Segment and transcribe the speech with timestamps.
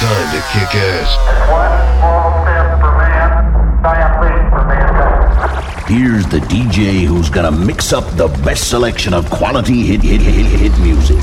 [0.00, 1.10] time to kick ass.
[1.52, 5.88] One small step for man, giant leap for mankind.
[5.92, 10.46] Here's the DJ who's gonna mix up the best selection of quality hit hit hit
[10.46, 11.22] hit music.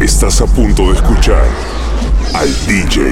[0.00, 1.44] Estás a punto de escuchar
[2.34, 3.10] al DJ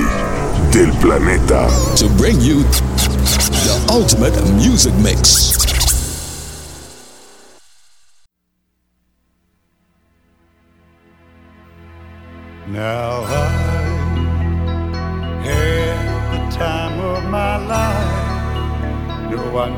[0.70, 1.66] del planeta.
[1.96, 5.56] to bring you the ultimate music mix.
[12.68, 13.35] Now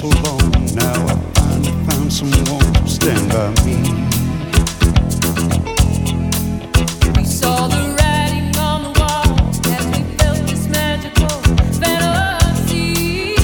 [0.00, 0.50] so long.
[0.74, 3.76] Now I finally found someone to stand by me.
[7.16, 9.28] We saw the writing on the wall
[9.76, 11.28] as we felt this magical
[11.80, 13.34] fantasy.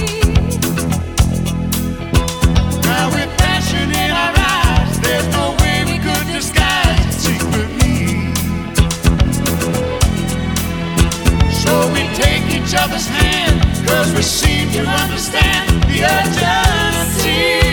[2.81, 8.33] Now with passion in our eyes, there's no way we could disguise it secretly.
[11.61, 17.66] So we take each other's hand, cause we seem to understand the urgency.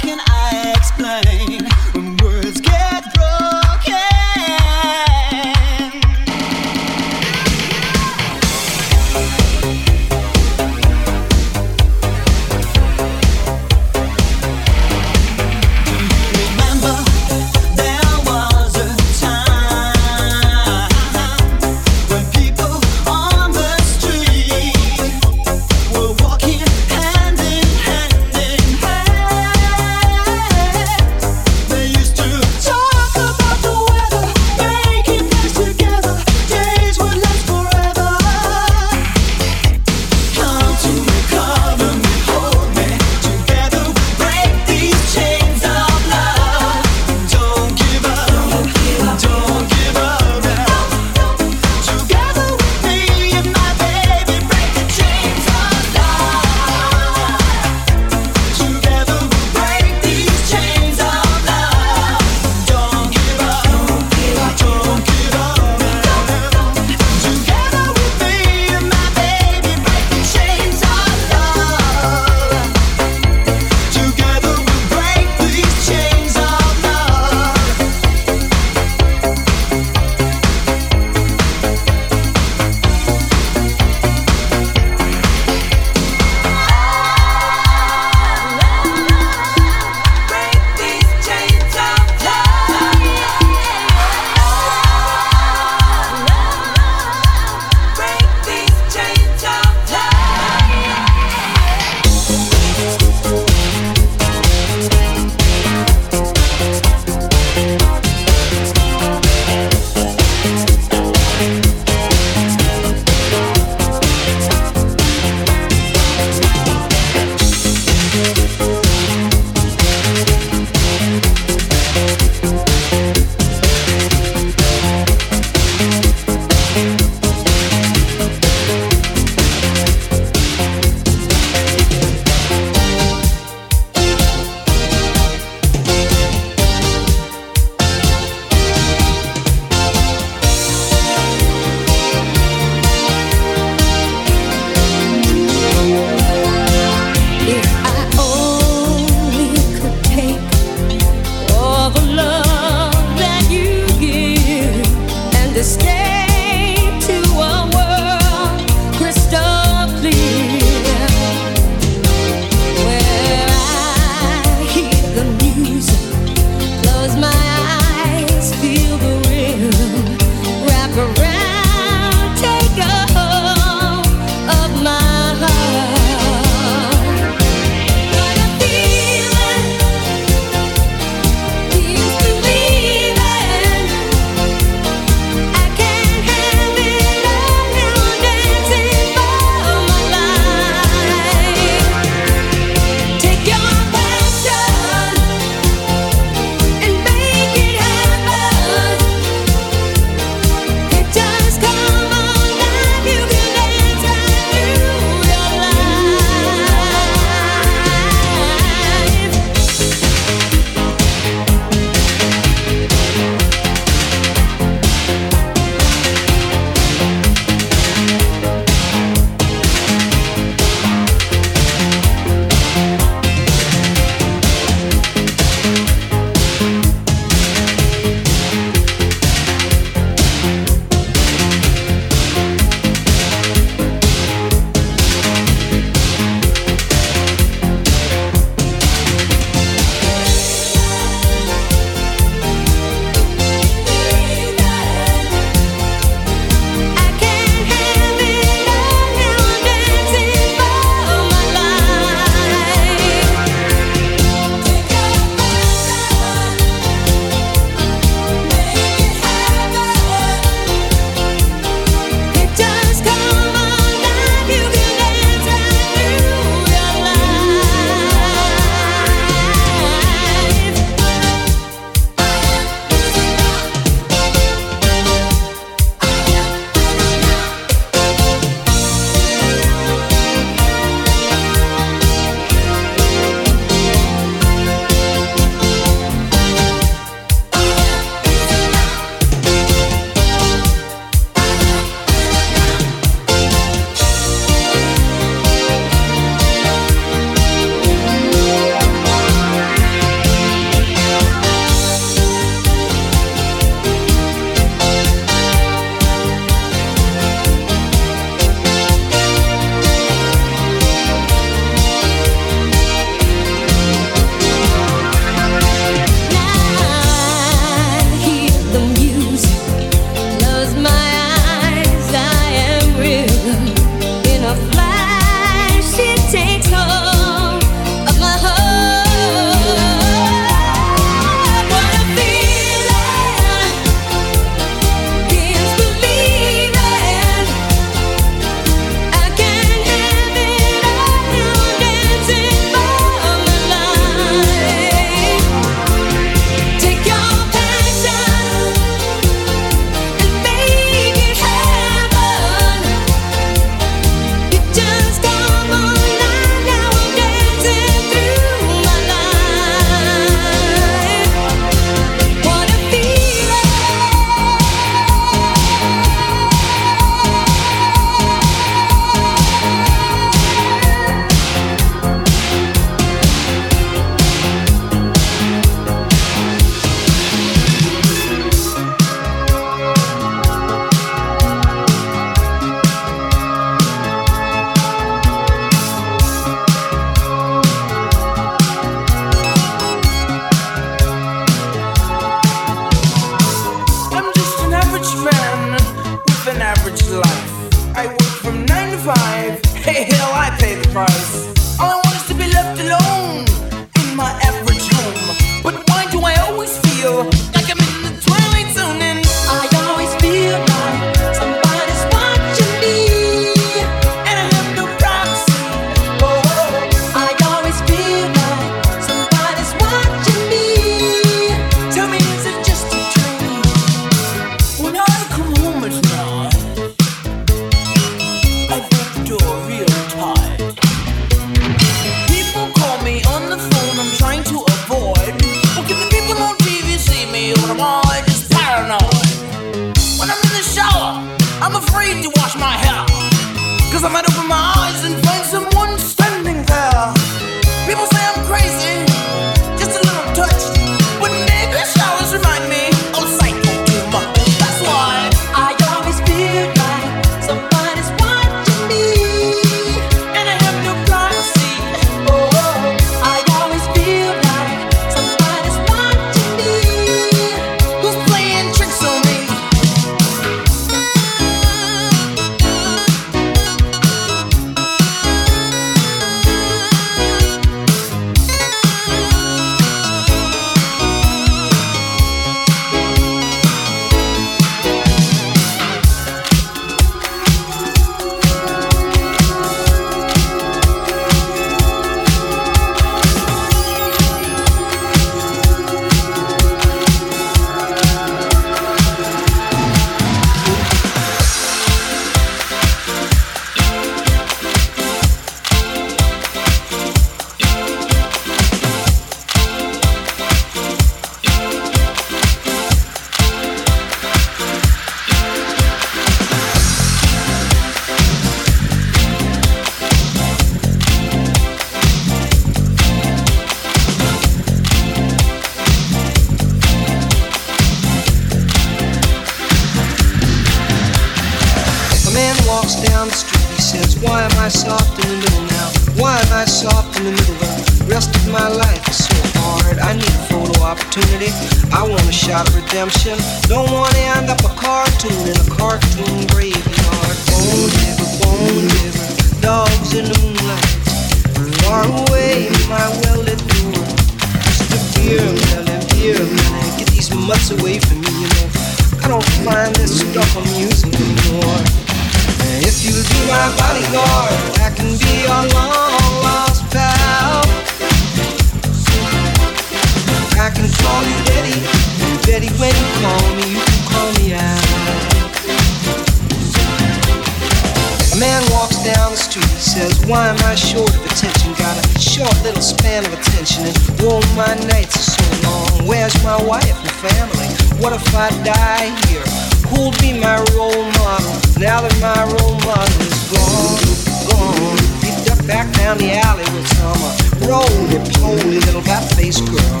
[580.32, 581.74] Why am I short of attention?
[581.76, 586.08] Got a short little span of attention, and all my nights are so long.
[586.08, 587.68] Where's my wife and family?
[588.00, 589.44] What if I die here?
[589.92, 594.00] Who'll be my role model now that my role model is gone?
[594.48, 594.96] Gone.
[595.20, 600.00] He ducked back down the alley with some uh, roly poly little fat-faced girl.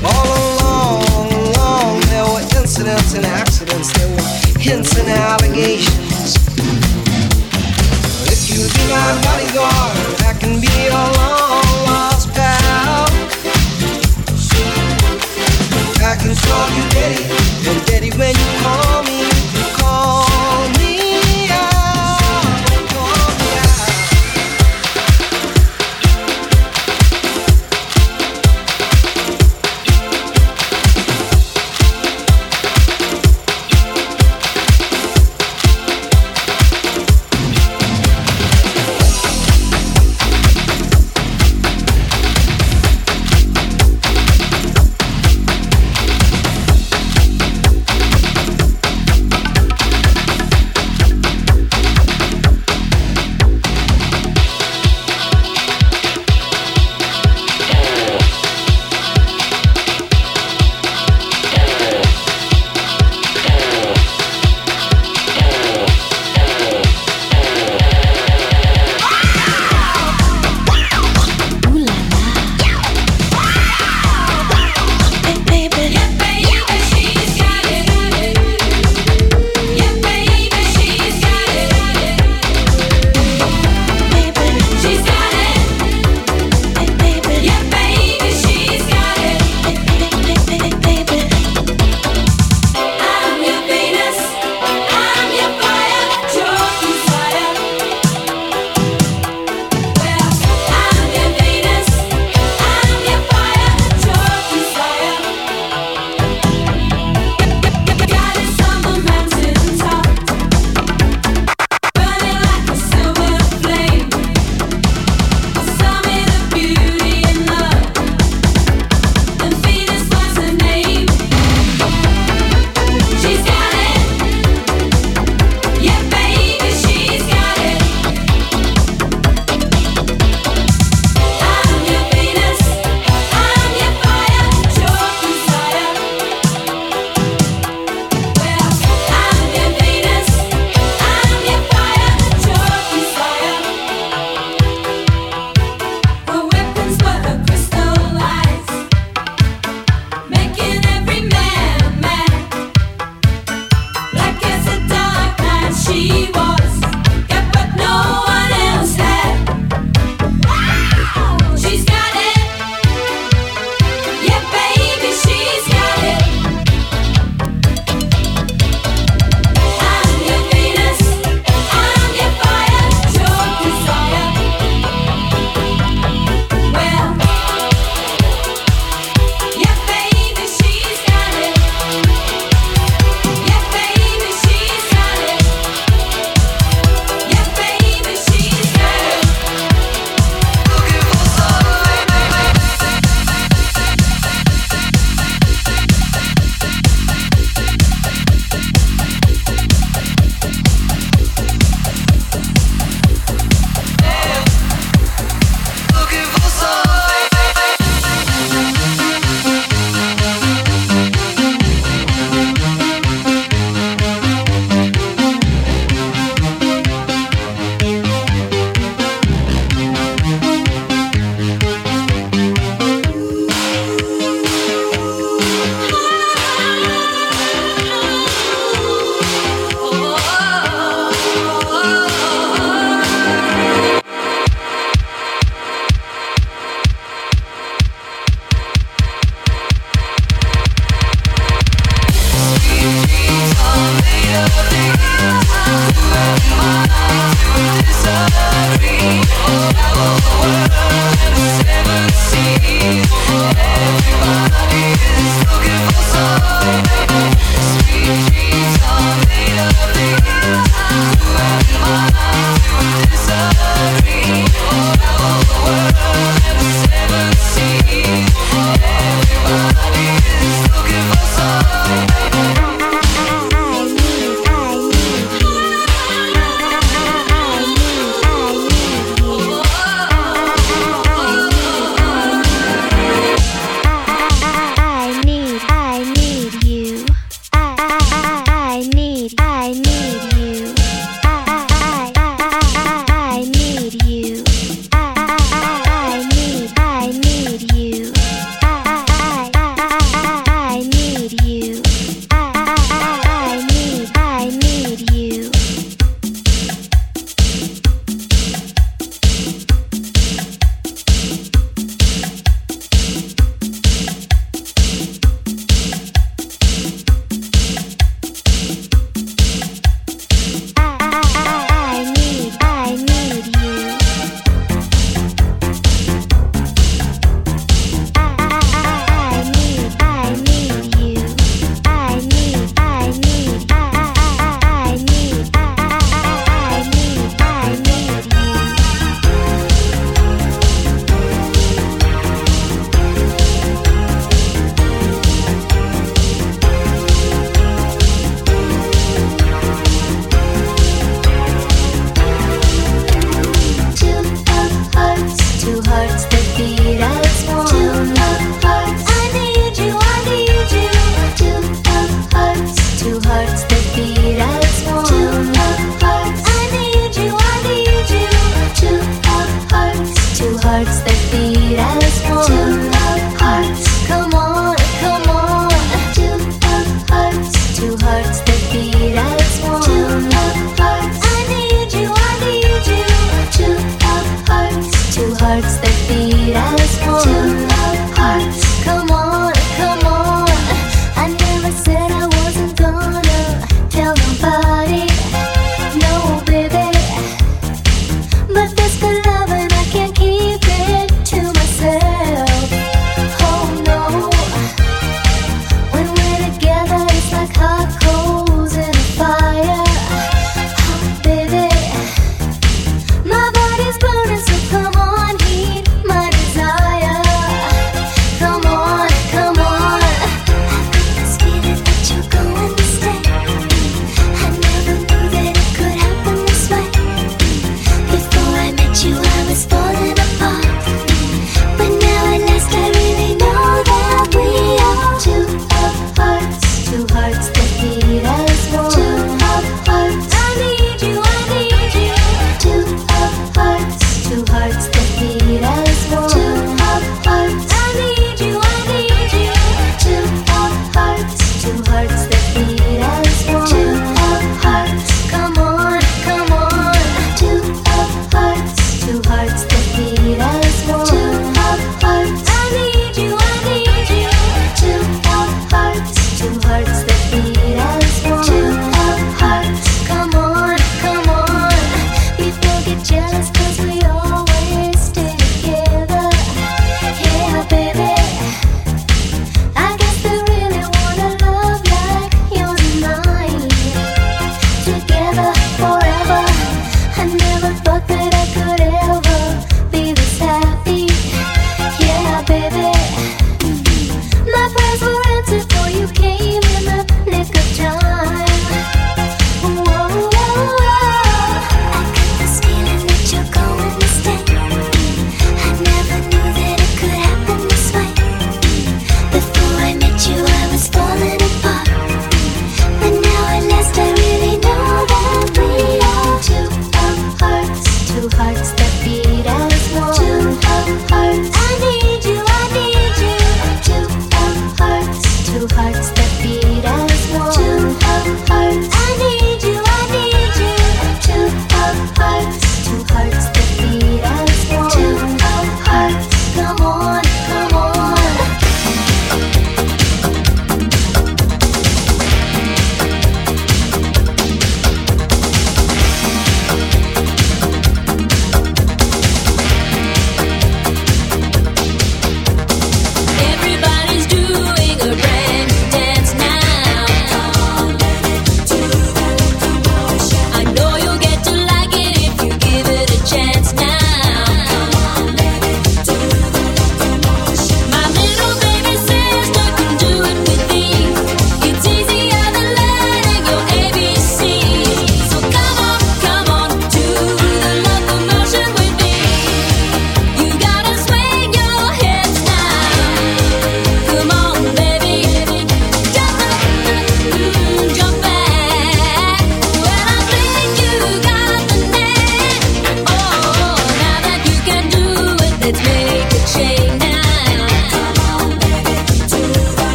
[0.00, 6.07] All along, along, there were incidents and accidents, there were hints and allegations
[8.60, 9.62] i you
[10.26, 13.06] I can be your long lost pal.
[16.02, 17.22] I can call you daddy,
[17.68, 19.20] and daddy when you call me,
[19.54, 20.77] you call me.